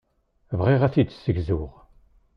Bɣiɣ 0.59 0.81
ad 0.83 0.91
t-id-ssegzuɣ. 0.93 1.71